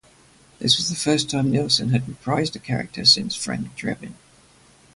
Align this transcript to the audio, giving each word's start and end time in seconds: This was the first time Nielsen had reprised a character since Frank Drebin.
This 0.57 0.77
was 0.77 0.89
the 0.89 0.95
first 0.95 1.29
time 1.29 1.51
Nielsen 1.51 1.89
had 1.89 2.07
reprised 2.07 2.55
a 2.55 2.59
character 2.59 3.05
since 3.05 3.35
Frank 3.35 3.75
Drebin. 3.77 4.15